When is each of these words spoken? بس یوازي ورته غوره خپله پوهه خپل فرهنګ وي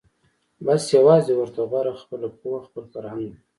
بس 0.65 0.83
یوازي 0.97 1.33
ورته 1.35 1.61
غوره 1.71 1.93
خپله 2.01 2.27
پوهه 2.39 2.59
خپل 2.67 2.83
فرهنګ 2.93 3.19
وي 3.25 3.31